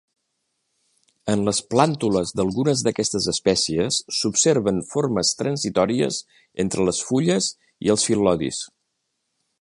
En 1.33 1.43
les 1.49 1.59
plàntules 1.73 2.31
d'algunes 2.39 2.81
d'aquestes 2.87 3.27
espècies 3.33 3.99
s'observen 4.21 4.81
formes 4.95 5.35
transitòries 5.43 6.21
entre 6.65 6.89
les 6.91 7.05
fulles 7.11 7.53
i 7.89 7.97
els 7.97 8.11
fil·lodis. 8.11 8.65